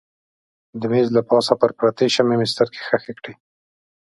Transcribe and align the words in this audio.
د 0.79 0.81
مېز 0.91 1.07
له 1.17 1.21
پاسه 1.29 1.53
پر 1.61 1.71
پرتې 1.79 2.05
شمعې 2.15 2.37
مې 2.39 2.47
سترګې 2.53 2.81
ښخې 2.87 3.13
کړې. 3.19 3.33